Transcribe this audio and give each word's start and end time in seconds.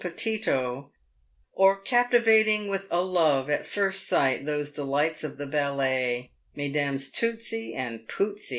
Pettito, 0.03 0.89
or 1.53 1.75
captivating 1.79 2.69
with 2.69 2.87
a 2.89 2.99
love 2.99 3.51
at 3.51 3.67
first 3.67 4.07
sight 4.07 4.47
those 4.47 4.71
delights 4.71 5.23
of 5.23 5.37
the 5.37 5.45
ballet, 5.45 6.31
Mesdames 6.55 7.11
Tootsi 7.11 7.75
and 7.75 8.07
Pootsi. 8.07 8.49